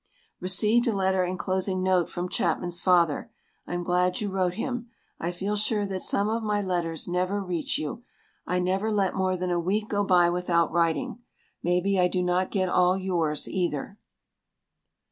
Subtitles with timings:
[0.39, 3.31] Received letter inclosing note from Chapman's father.
[3.67, 4.89] I'm glad you wrote him.
[5.19, 8.03] I feel sure that some of my letters never reach you.
[8.47, 11.19] I never let more than a week go by without writing.
[11.61, 13.99] Maybe I do not get all yours, either.